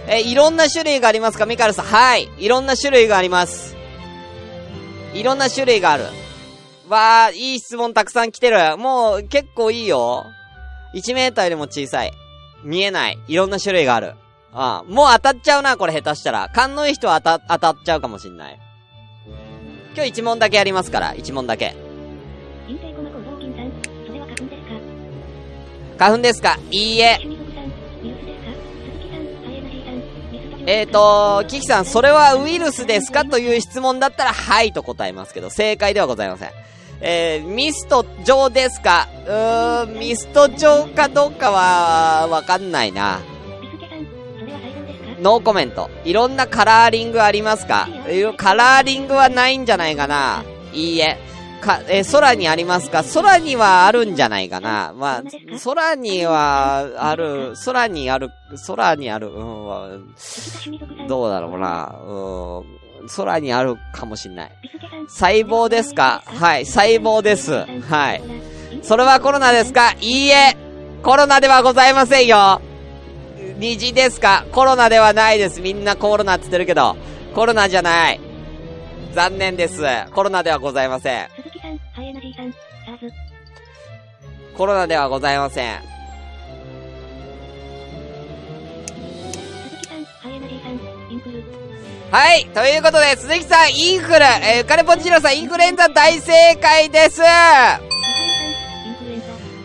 [0.08, 1.46] えー、いろんな種類がありますか？
[1.46, 1.84] ミカルさん。
[1.84, 3.76] はい、いろんな種類があります。
[5.14, 6.06] いろんな種類がある。
[6.88, 8.76] わー、いい質問たくさん来てる。
[8.76, 10.24] もう、結構いいよ。
[10.96, 12.12] 1メーターよりも小さい。
[12.64, 13.18] 見えない。
[13.28, 14.14] いろんな種類がある。
[14.52, 16.48] ああもう当たっちゃうな、これ下手したら。
[16.52, 18.58] 勘のいい人は当た、当たっちゃうかもしんない。
[19.94, 21.76] 今日1問だけやりますから、1問だけ。
[26.00, 26.58] 花粉ですか？
[26.70, 27.20] いいえ。
[30.66, 33.26] えーと、キキさん、それはウイルスですか？
[33.26, 36.50] という質問だったら、はいと答えますけど、正解ではございません。
[37.02, 39.08] えー、ミスト状ですか？
[39.26, 43.20] うーん、ミスト状かどうかは、わかんないな。
[45.20, 45.90] ノーコメント。
[46.06, 47.88] いろんなカラーリングありますか？
[48.38, 51.18] カラーリングはないんじゃないかないいえ。
[51.60, 53.04] か、えー空にありますか？
[53.14, 55.22] 空にはあるんじゃないかなまあ、
[55.64, 58.30] 空にはある、空にある、
[58.66, 59.88] 空にある、うんわ、
[61.08, 64.52] どうだろうなうん、空にあるかもしんない。
[65.08, 66.22] 細胞ですか？
[66.26, 67.52] はい、細胞です。
[67.52, 68.22] はい。
[68.82, 69.92] それはコロナですか？
[70.00, 70.56] いいえ
[71.02, 72.60] コロナではございませんよ
[73.58, 74.46] 虹ですか？
[74.52, 75.60] コロナではないです。
[75.60, 76.96] みんなコロナって言ってるけど、
[77.34, 78.20] コロナじゃない。
[79.12, 79.82] 残念です。
[80.14, 81.28] コロナではございません。
[81.70, 83.12] ん、ハイエナ G さん、サーズ
[84.56, 85.80] コロナではございません。
[89.68, 90.72] 鈴木さん、ハイエナ G さん、
[91.12, 91.44] インフル
[92.10, 92.46] はい。
[92.46, 97.22] ということで、鈴木さん、インフル、えー、カレポンジロさん、インフルエンザ大正解です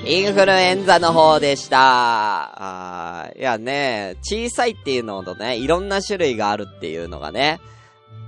[0.07, 1.77] インフルエンザの方でした。
[1.81, 7.59] あいやね、小さいっていうのとね、いろんな種類があるっていうのがね、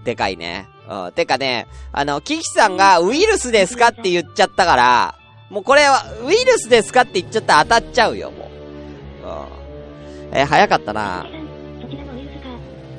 [0.07, 0.69] でかいね。
[0.89, 1.11] うん。
[1.11, 5.15] てかね、あの、キキさんがウイルスですかって言っちゃったから、
[5.49, 8.49] もうこれは、ウイルスですかって言っちゃったら当たっちゃうよ、も
[9.21, 9.27] う。
[10.31, 10.37] うん。
[10.37, 11.25] えー早かったな。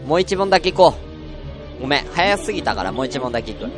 [0.07, 0.97] もう一問だけ行こ
[1.79, 1.81] う。
[1.81, 3.71] ごめん、早すぎたからもう一問だけ行く。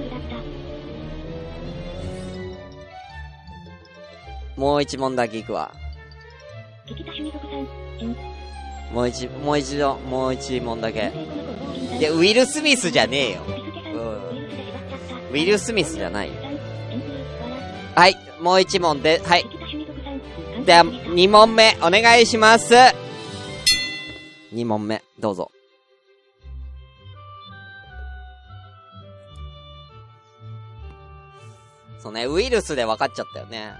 [4.56, 5.72] もう一問だけ行くわ。
[8.92, 11.12] もう一、もう一度、もう一問だけ。
[12.00, 13.42] で、ウィル・スミスじゃねえよ。
[15.30, 16.34] ウィル・スミスじゃないよ。
[17.94, 19.44] はい、もう一問で、はい。
[20.64, 22.74] では、二問目、お願いします。
[24.50, 25.50] 二問目、どうぞ。
[31.98, 33.74] そうね、ウイルスで分かっちゃったよね。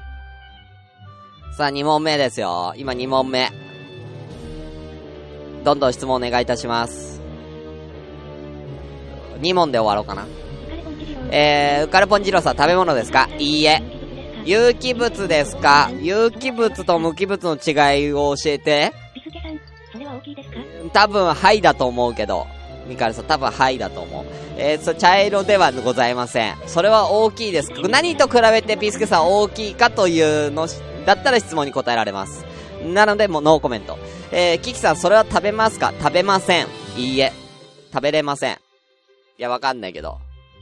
[1.56, 2.74] さあ、二問目ですよ。
[2.76, 3.50] 今二問目。
[5.64, 7.19] どんどん質問お願いいたします。
[9.40, 10.26] 二問で終わろうかな。
[11.32, 13.28] えー、ウカルポンジロさん食べ物ですか？
[13.38, 13.82] いいえ。
[14.44, 15.90] 有機物ですか？
[16.00, 18.92] 有機物と無機物の違いを教えて。
[20.92, 22.46] 多分、はいだと思うけど。
[22.86, 24.24] ミカルさん、多分、はいだと思う。
[24.56, 26.56] えー、そ、茶色ではございません。
[26.66, 27.70] それは大きいです。
[27.88, 32.44] 何と比べてピースケさん大きいかというのし、だったら質問に答えられます。
[32.84, 33.98] なので、もうノーコメント。
[34.32, 35.92] えー、キキさん、それは食べますか？
[36.00, 36.66] 食べません。
[36.96, 37.32] いいえ。
[37.92, 38.58] 食べれません。
[39.40, 40.18] いや、わかんないけど。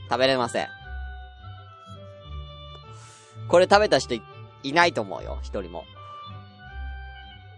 [0.09, 0.67] 食べれません。
[3.49, 4.21] これ食べた人い
[4.63, 5.83] いないと思うよ、一人も。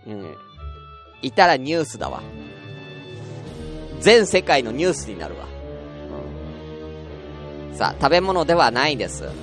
[0.07, 0.35] うん。
[1.21, 2.23] いたらニュースだわ。
[3.99, 5.45] 全世界のニュースになるわ。
[7.69, 9.25] うん、さあ、食べ物ではないです。
[9.25, 9.33] はい。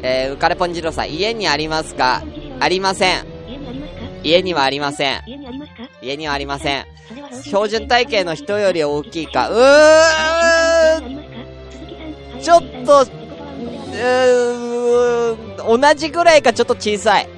[0.00, 2.22] えー、ウカレポンジロさん、家にありますか？
[2.58, 3.37] ありません。
[4.22, 5.22] 家にはありません。
[6.02, 6.86] 家にはありません。
[7.44, 9.48] 標準体型の人より大きいか。
[9.50, 17.28] うーんちょっと、うーん、同じぐらいかちょっと小さい。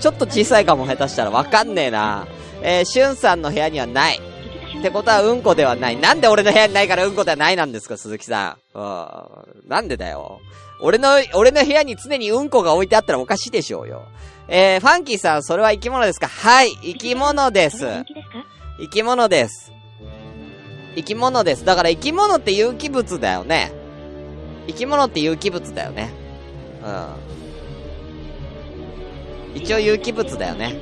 [0.00, 2.26] ちょっと小さいかも下手したらわかんねえな。
[2.62, 4.20] えー、しゅんさんの部屋にはない。
[4.78, 5.96] ってことはうんこではない。
[5.96, 8.78] なんで俺の部屋にないからうんこではないなんですか、鈴木さん。
[8.78, 9.68] うん。
[9.68, 10.40] なんでだよ。
[10.80, 14.04] 俺の、俺の部屋に常にうんこが置いてあったらおかしいでしょうよ。
[14.50, 16.26] えー、ファンキーさん、それは生き物ですか？
[16.26, 18.04] はい、生き物です。
[18.80, 19.72] 生き物です。
[20.96, 21.66] 生き物です。
[21.66, 23.72] だから生き物って有機物だよね。
[24.66, 26.10] 生き物って有機物だよね。
[29.54, 29.60] うん。
[29.62, 30.76] 一応有機物だよね。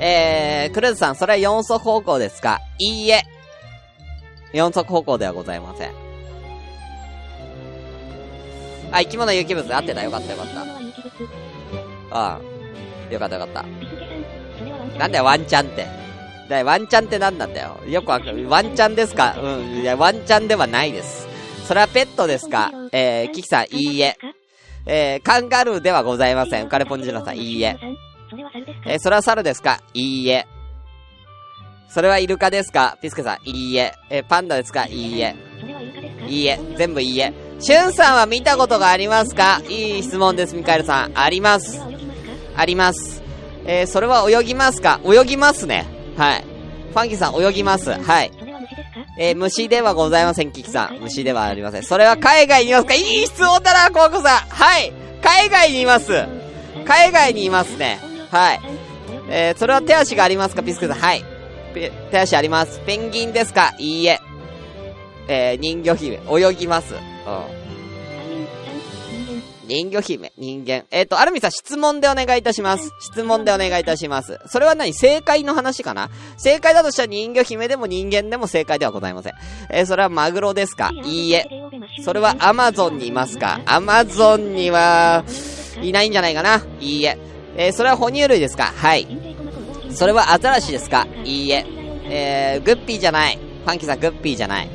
[0.00, 2.60] えー、クルーズさん、それは四足歩行ですか？
[2.78, 3.24] いいえ。
[4.54, 5.90] 四足歩行ではございません。
[8.90, 10.02] あ、生き物有機物合ってた。
[10.02, 10.64] よかったよかった。
[12.12, 13.12] うん。
[13.12, 13.64] よかったよかった。
[14.98, 15.86] なんだよ、ワンチャンって。
[16.48, 17.78] だよ、ワンチャンって何なんだよ。
[17.86, 18.48] よくわかる。
[18.48, 19.36] ワンチャンですか？
[19.40, 19.80] うん。
[19.82, 21.28] いや、ワンチャンではないです。
[21.64, 22.72] それはペットですか？
[22.92, 24.16] えー、キキさん、いいえ。
[24.86, 26.64] えー、カンガルーではございません。
[26.64, 27.76] 浮かれポンジラさん、いいえ。
[28.86, 29.80] えー、それは猿ですか？
[29.94, 30.46] いいえ。
[31.88, 32.98] それはイルカですか？
[33.00, 33.94] ピスケさん、いいえ。
[34.10, 34.86] えー、パンダですか？
[34.86, 35.36] いいえ。
[36.26, 36.58] いいえ。
[36.76, 37.32] 全部いいえ。
[37.60, 39.60] シュンさんは見たことがありますか？
[39.68, 41.12] いい質問です、ミカエルさん。
[41.14, 41.80] あります。
[42.56, 43.22] あります。
[43.66, 45.00] えー、それは泳ぎますか？
[45.04, 45.86] 泳ぎますね。
[46.16, 46.44] はい。
[46.92, 47.92] ファンキーさん、泳ぎます。
[47.92, 48.32] はい。
[49.18, 50.98] えー、虫ではございません、キキさん。
[51.00, 51.82] 虫ではありません。
[51.82, 52.94] それは海外にいますか？
[52.94, 54.48] いい質問だな、コウコさん。
[54.48, 54.92] はい。
[55.22, 56.26] 海外にいます。
[56.86, 58.00] 海外にいますね。
[58.30, 58.60] はい。
[59.28, 60.96] えー、それは手足がありますか、ピスケさん。
[60.96, 61.24] はい。
[62.10, 62.80] 手足あります。
[62.86, 63.74] ペンギンですか？
[63.78, 64.20] いいえ。
[65.28, 66.18] えー、人魚姫。
[66.28, 66.94] 泳ぎます。
[66.94, 67.00] うん。
[69.70, 70.84] 人魚姫、人間。
[70.90, 72.90] えっ、ー、と、アルミさん質問でお願いいたします。
[73.00, 74.40] 質問でお願いいたします。
[74.46, 74.92] それは何？
[74.92, 76.10] 正解の話かな？
[76.38, 79.32] 正解だとしたら人魚姫でも人間でも正解ではございません。
[79.70, 80.90] えー、それはマグロですか？
[81.04, 81.46] いいえ。
[82.04, 83.60] それはアマゾンにいますか？
[83.64, 85.24] アマゾンには、
[85.80, 86.64] いないんじゃないかな？
[86.80, 87.16] いいえ。
[87.56, 88.64] えー、それは哺乳類ですか？
[88.64, 89.06] はい。
[89.94, 91.06] それはアザラシですか？
[91.22, 91.64] いいえ。
[92.12, 93.36] えー、グッピーじゃない。
[93.36, 94.66] ファンキーさん、グッピーじゃない。
[94.66, 94.72] うん。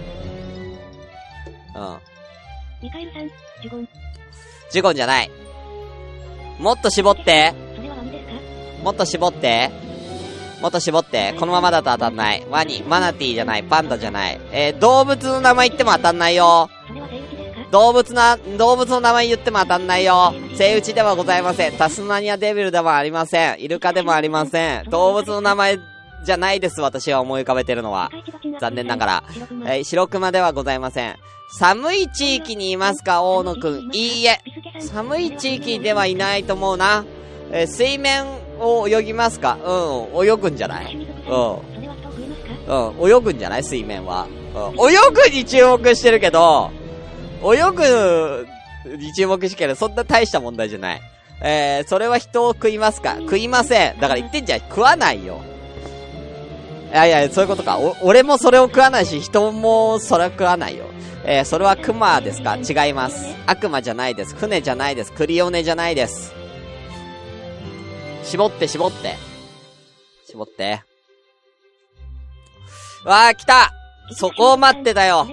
[2.82, 3.28] ミカエルさん、
[3.62, 3.90] ジュゴン。
[4.72, 5.32] ジュゴンじゃない。
[6.60, 7.54] もっと絞って。
[8.84, 9.72] もっと絞って。
[10.62, 11.34] もっと絞って。
[11.40, 12.46] このままだと当たんない。
[12.50, 13.64] ワニ、マナティーじゃない。
[13.64, 14.40] パンダじゃない。
[14.52, 16.70] えー、動物の名前言っても当たんないよ。
[17.72, 20.34] 動物な、動物の名前言っても当たんないよ。
[20.56, 21.74] セイウチではございません。
[21.74, 23.60] タスマニアデビルでもありません。
[23.60, 24.90] イルカでもありません。
[24.90, 25.80] 動物の名前
[26.24, 28.10] じゃないです、私は思い浮かべてるのは。
[28.60, 29.24] 残念ながら。
[29.68, 31.16] え、白熊ではございません。
[31.60, 33.90] 寒い地域にいますか、大野くん。
[33.94, 34.40] いいえ。
[34.80, 37.06] 寒い地域ではいないと思うな。
[37.52, 38.26] え、水面
[38.60, 39.58] を泳ぎますか？
[39.64, 41.08] うん、泳ぐんじゃない？
[41.30, 42.96] うん。
[43.02, 43.64] うん、泳ぐんじゃない？
[43.64, 44.28] 水面は。
[44.56, 46.72] うん、泳ぐに注目してるけど、
[47.44, 48.48] 泳ぐ
[48.98, 51.02] に注目してるけど、そんな大した問題じゃない。
[51.42, 53.18] えー、それは人を食いますか？
[53.20, 54.00] 食いません。
[54.00, 54.60] だから言ってんじゃん。
[54.62, 55.40] 食わないよ。
[56.96, 57.78] いやいや、そういうことか。
[57.78, 60.86] お、俺もそれを食わないし、人もそれは食わないよ。
[61.26, 62.56] えー、それは熊ですか？
[62.56, 63.36] 違います。
[63.46, 64.34] 悪魔じゃないです。
[64.34, 65.12] 船じゃないです。
[65.12, 66.34] クリオネじゃないです。
[68.24, 69.16] 絞って絞って。
[70.26, 70.84] 絞って。
[73.04, 73.74] わー、来た
[74.12, 75.28] そこを待ってたよ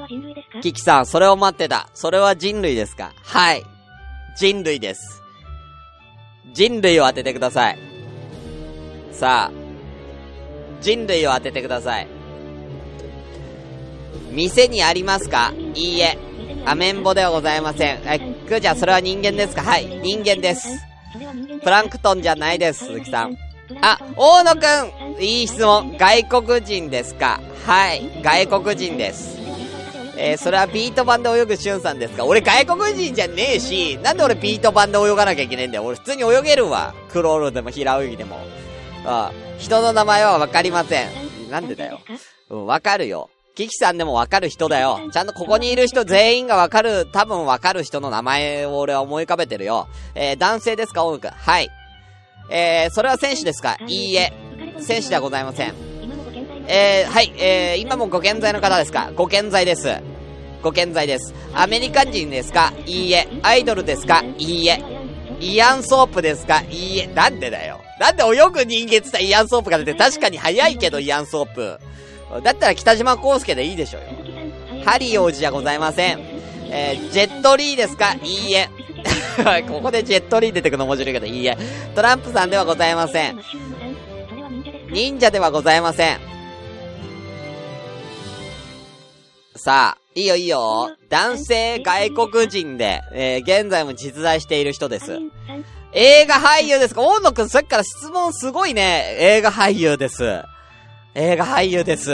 [0.63, 1.89] キキさん、それを待ってた。
[1.95, 3.13] それは人類ですか？
[3.23, 3.63] はい。
[4.37, 5.23] 人類です。
[6.55, 7.79] 人類を当ててください。
[9.13, 9.62] さあ、
[10.83, 12.07] 人類を当ててください。
[14.31, 15.53] 店にありますか？
[15.75, 16.19] いいえ。
[16.65, 18.01] アメンボではございません。
[18.05, 19.63] え、くーちゃん、それは人間ですか？
[19.63, 20.69] はい、人間です。
[21.63, 23.37] プランクトンじゃないです、鈴木さん。
[23.81, 25.97] あ、大野くんいい質問。
[25.99, 27.41] 外国人ですか？
[27.67, 29.39] はい、外国人です。
[30.17, 32.25] えー、それはビート版で泳ぐしゅんさんですか？
[32.25, 35.85] 俺外国人じゃねえし、なんで俺ビート版で泳がなきゃいけないんだよ。
[35.85, 36.95] 俺普通に泳げるわ。
[37.11, 38.39] クロールでも平泳ぎでも。
[39.05, 41.09] あ人の名前はわかりません。
[41.51, 42.01] なんでだよ。
[42.51, 43.31] うん、わかるよ。
[43.55, 44.99] キキさんでもわかる人だよ。
[45.13, 49.89] ちゃんとここにいる人全員がわかる、多分わかる人の名前を俺は思い浮かべてるよ。
[50.15, 51.31] えー、男性ですか、大野くん。
[51.31, 51.69] はい。
[52.51, 53.77] えー、それは選手ですか？
[53.87, 54.33] いいえ。
[54.81, 55.75] 選手ではございません。
[56.67, 59.13] えー、はい、えー、今もご健在の方ですか？
[59.15, 60.01] ご健在です。
[60.63, 61.35] ご健在です。
[61.53, 62.73] アメリカ人ですか？
[62.87, 63.29] いいえ。
[63.43, 64.23] アイドルですか？
[64.39, 64.83] いいえ。
[65.41, 66.63] イアンソープですか？
[66.71, 67.07] いいえ。
[67.09, 67.81] なんでだよ。
[68.03, 71.79] なんで泳ぐ人間っったらイアンソープが出て確かに早いけどイアンソープ。
[72.43, 74.83] だったら北島康介でいいでしょうよ。
[74.85, 76.19] ハリー王子じゃございません。
[76.69, 78.15] えー、ジェットリーですか？
[78.25, 78.69] いいえ。
[79.69, 81.57] ここでジェットリー出てくの面白いけど、いいえ。
[81.95, 83.41] トランプさんではございません。
[84.91, 86.19] 忍者ではございません。
[89.55, 90.91] さあ、いいよいいよ。
[91.09, 95.21] 男性外国人で、えー、現在も実在している人です。
[95.95, 99.15] 映画俳優ですか大野くんさっきから質問すごいね。
[99.19, 100.43] 映画俳優です。
[101.15, 102.11] 映画俳優です。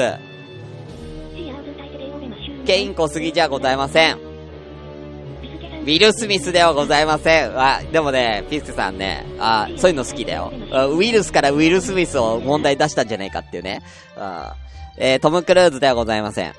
[2.67, 4.19] ケイン小杉じゃございません。
[4.19, 7.59] ウィル・スミスではございません。
[7.59, 10.52] あ、でもね、ピスケさんね、あ、そういうの好きだよ。
[10.52, 13.81] ウィルスからウィル・スミスを問題出したんじゃないかっていうね。
[14.17, 14.57] あ
[14.98, 16.52] えー、トム・クルーズではございません。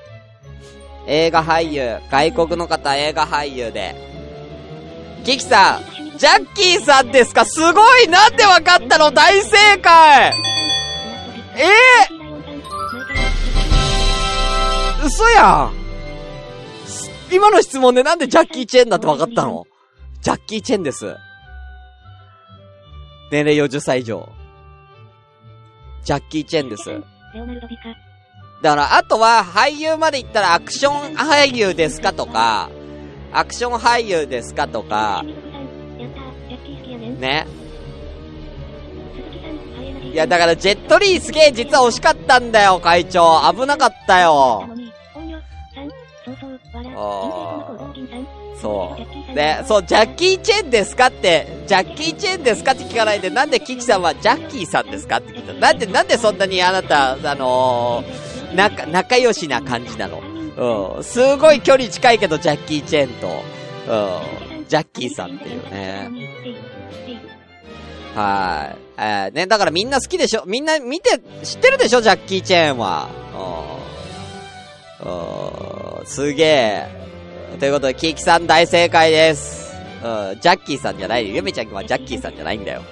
[1.06, 3.94] 映画俳優、外国の方映画俳優で。
[5.24, 7.46] キキさん、ジャッキーさんですか？
[7.46, 10.34] すごいなんでわかったの大正解
[11.56, 11.64] え？
[15.02, 15.72] ー嘘やん
[17.34, 19.66] 今の質問でなんでジャッキー・チェンだって分かったの？
[20.20, 21.16] ジャッキー・チェンです。
[23.32, 24.28] 年齢40歳以上。
[26.04, 26.90] ジャッキー・チェンです。
[28.62, 32.68] だから、あとは俳優まで行ったらアクション俳優ですかとか、
[33.32, 35.24] アクション俳優ですかとか、
[37.20, 37.46] ね。
[40.12, 43.40] いや、だからジェットリーすげえ実は惜しかったんだよ、会長。
[43.54, 44.68] 危なかったよ。
[48.60, 48.96] そ
[49.32, 49.34] う。
[49.34, 55.54] で、そう、ジャッキー・チェンですかって、ジャッキー・チェンですかって聞かないで、なんでキキさんはジャッキーさんですかって聞いた。
[55.54, 60.20] なんで、なんでそんなにあなた、あのー、仲、仲良しな感じなの？
[60.96, 61.04] うん。
[61.04, 63.28] すごい距離近いけど、ジャッキー・チェンと、
[64.58, 64.66] うん。
[64.68, 66.10] ジャッキーさんっていうね。
[68.14, 68.78] はい。
[68.98, 70.44] えー、ね、だからみんな好きでしょ？
[70.46, 72.00] みんな見て、知ってるでしょ？
[72.00, 73.08] ジャッキー・チェーンは。
[75.02, 76.00] うん。
[76.00, 76.06] うん。
[76.06, 76.88] すげえ。
[77.58, 79.72] ということで、キーキさん大正解です。
[80.02, 80.40] うん。
[80.40, 81.34] ジャッキーさんじゃない。
[81.34, 82.82] ゆめちゃんはジャッキーさんじゃないんだよ。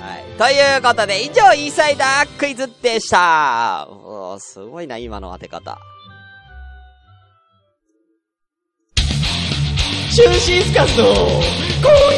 [0.00, 0.24] はい。
[0.38, 3.86] ということで、以上、インサイダークイズでした。
[3.90, 5.78] うすごいな、今の当て方。
[10.14, 11.12] 中心スカスの今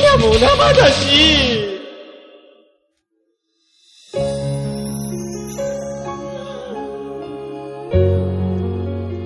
[0.00, 1.77] 夜も生だし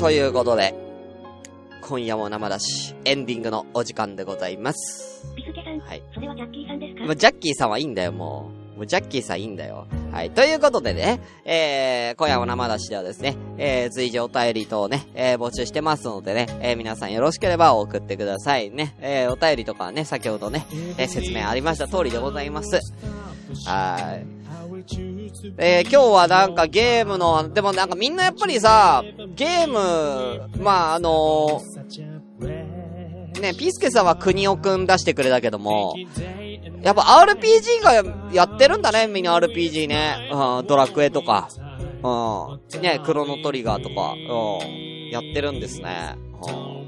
[0.03, 0.75] ということで、
[1.81, 5.25] 今夜も生だし、エンディングのお時間でございます。
[5.37, 6.03] ビスケさん、はい。
[6.13, 7.05] それはジャッキーさんですか？
[7.05, 8.79] もうジャッキーさんはいいんだよ、もう。
[8.79, 9.87] もうジャッキーさんいいんだよ。
[10.11, 10.33] はい。
[10.33, 18.97] ということでね、えー、今夜も生出しではですね、えー、随時お便り等をね、えー、募集してますのでね、えー、皆さんよろしければ送ってくださいね。
[19.01, 20.67] えー、お便りとかはね、先ほどね、
[20.99, 22.81] えー、説明ありました通りでございます。
[23.67, 24.42] はい。
[25.59, 29.03] えー、今日はなんかゲームの、でもなんかみんなやっぱりさ、
[29.35, 31.61] ゲーム、まああの
[33.41, 35.95] ね、ピスケさんは国尾くん出してくれたけども、
[36.83, 40.31] やっぱ RPG がやってるんだね、みんな RPG ね。
[40.33, 41.49] うん、ドラクエとか。
[42.03, 42.83] うん。
[42.83, 45.11] ね、クロノトリガーとか、うん。
[45.11, 46.17] やってるんですね。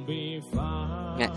[0.07, 1.17] うん。
[1.19, 1.31] ね。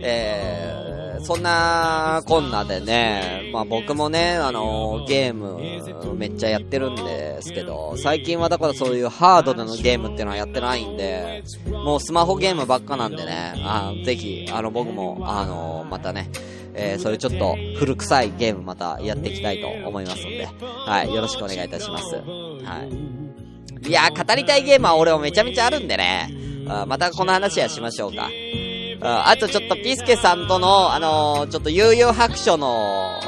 [0.00, 0.93] えー、
[1.24, 16.28] そんなこんなでね、まあ僕もね、あのゲームめっちゃやってるんですけど、最近はだからそういうハードでのゲームっていうのはやってないんで、もうスマホゲームばっかなんでね、あぜひ、あの僕も、あのまたね、
[16.74, 22.16] えー、それちょっと古臭いゲームまたやっていきたいと思いますので、はい、よろしくお願いいたします。
[22.16, 22.20] は
[23.82, 23.88] い。
[23.88, 26.30] いやー、語りたいゲームは俺もめちゃめちゃあるんでね、
[26.68, 28.28] あまたこの話はしましょうか。
[29.00, 33.20] ああとちょっとピスケさんとの、あのー、ちょっと悠々白書の、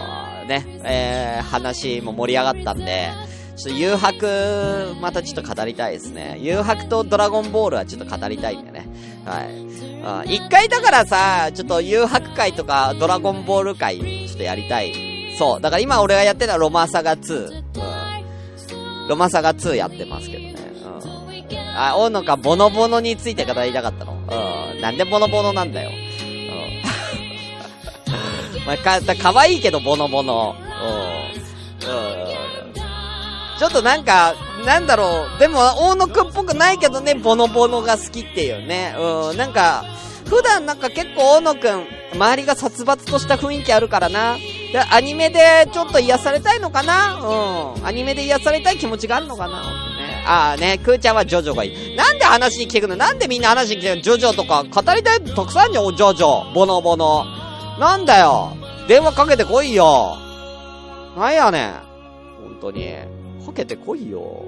[0.47, 3.11] ね、えー、話も盛り上がったんで、
[3.57, 6.39] ちょっと誘白、またちょっと語りたいですね。
[6.41, 8.87] 誘白とドラゴンボールはちょっと語りたいんでね。
[9.25, 10.35] はい。
[10.37, 13.99] 一回だからさ、ちょっと誘白会とかドラゴンボール会、
[14.29, 15.35] ちょっとやりたい。
[15.39, 15.61] そう。
[15.61, 17.63] だから今俺がやってるのはロマサガ2。
[19.03, 19.09] うん。
[19.09, 20.57] ロマサガ2やってますけどね。
[21.77, 24.13] あ、大野かボノボノについて語りたかったの。
[24.73, 24.81] うん。
[24.81, 25.91] なんでボノボノなんだよ。
[25.91, 25.93] う
[26.25, 26.83] ん。
[28.67, 30.57] まあ、か、かわいいけどボノボノ。
[31.85, 31.91] うん。
[31.91, 31.93] う
[32.33, 32.37] ん。
[33.59, 35.39] ちょっとなんか、なんだろう。
[35.39, 38.95] でも、大野くんっぽくないけどね、ボノボノが好きっていうね。
[38.99, 39.37] うん。
[39.37, 39.85] なんか、
[40.27, 44.37] 普段なんか結構大野くん、周りが殺伐とした雰囲気あるからな。
[44.73, 47.87] で、アニメでちょっと癒されたいのかなうん。
[47.87, 49.96] アニメで癒されたい気持ちがあるのかな。
[50.27, 51.97] ああね、クーちゃんはジョジョがいい。
[51.97, 52.97] なんで話に来てくの？
[52.97, 56.53] なんでみんな話に来てくのジョジョとか、語りたいたくさんじゃん、ジョジョ。
[56.53, 57.25] ボノボノ。
[57.79, 58.57] なんだよ。
[58.89, 60.17] 電話かけてこいよ。
[61.17, 61.73] なんやねん。
[62.43, 62.95] 本当に。
[63.45, 64.45] かけてこいよ。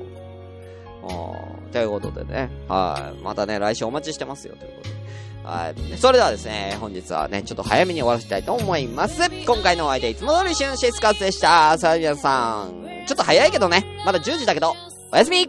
[1.04, 2.50] ああ、ということでね。
[2.68, 3.22] はい。
[3.22, 4.96] またね、来週お待ちしてますよ、ということで。
[5.44, 5.98] はい。
[5.98, 9.30] それではですね、本日はね、ちょっと早めに終わらせたいと思います。
[9.46, 11.78] 今回のお相手、いつも通りシュンシスカスでした。
[11.78, 14.74] さあ、皆さん、ちょっと早いけどね、まだ10時だけど、
[15.12, 15.48] おやすみ